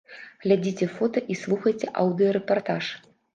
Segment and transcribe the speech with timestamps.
[0.45, 2.91] Глядзіце фота і слухайце аўдыё-рэпартаж.